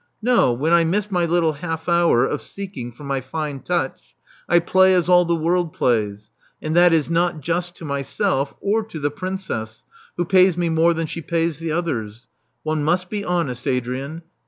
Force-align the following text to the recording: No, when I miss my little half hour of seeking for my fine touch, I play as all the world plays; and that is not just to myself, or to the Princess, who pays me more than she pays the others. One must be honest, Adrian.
No, 0.23 0.51
when 0.51 0.73
I 0.73 0.83
miss 0.83 1.11
my 1.11 1.25
little 1.27 1.53
half 1.53 1.87
hour 1.87 2.25
of 2.25 2.41
seeking 2.41 2.91
for 2.91 3.03
my 3.03 3.21
fine 3.21 3.59
touch, 3.59 4.15
I 4.49 4.57
play 4.57 4.95
as 4.95 5.07
all 5.07 5.25
the 5.25 5.35
world 5.35 5.73
plays; 5.73 6.31
and 6.59 6.75
that 6.75 6.91
is 6.91 7.11
not 7.11 7.39
just 7.39 7.75
to 7.75 7.85
myself, 7.85 8.55
or 8.61 8.83
to 8.83 8.99
the 8.99 9.11
Princess, 9.11 9.83
who 10.17 10.25
pays 10.25 10.57
me 10.57 10.69
more 10.69 10.95
than 10.95 11.05
she 11.05 11.21
pays 11.21 11.59
the 11.59 11.71
others. 11.71 12.25
One 12.63 12.83
must 12.83 13.11
be 13.11 13.23
honest, 13.23 13.67
Adrian. 13.67 14.23